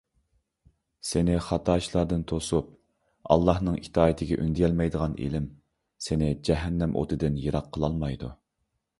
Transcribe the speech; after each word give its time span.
سېنى 1.07 1.33
خاتا 1.47 1.73
ئىشلاردىن 1.81 2.21
توسۇپ، 2.31 2.71
ئاللاھنىڭ 3.35 3.75
ئىتائىتىگە 3.81 4.37
ئۈندىيەلمەيدىغان 4.43 5.13
ئىلىم 5.25 5.45
سېنى 6.07 6.31
جەھەننەم 6.49 6.95
ئوتىدىن 7.03 7.37
يىراق 7.45 7.69
قىلالمايدۇ. 7.77 8.31